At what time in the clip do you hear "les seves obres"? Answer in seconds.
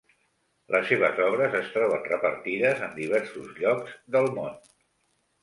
0.75-1.57